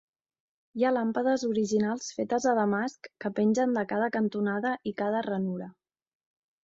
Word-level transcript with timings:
Hi 0.79 0.85
ha 0.87 0.91
làmpades 0.95 1.43
orientals 1.49 2.07
fetes 2.19 2.47
a 2.51 2.55
Damasc 2.61 3.11
que 3.25 3.33
pengen 3.41 3.77
de 3.79 3.85
cada 3.93 4.09
cantonada 4.17 4.73
i 4.93 4.95
cada 5.03 5.23
ranura. 5.33 5.69